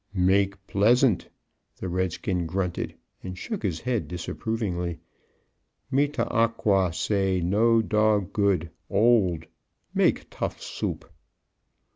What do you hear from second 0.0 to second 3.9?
"Make pleasant?" the redskin grunted, and shook his